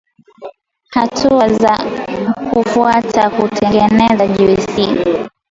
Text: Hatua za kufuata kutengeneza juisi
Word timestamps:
Hatua 0.89 1.49
za 1.49 1.79
kufuata 2.53 3.29
kutengeneza 3.29 4.27
juisi 4.27 4.87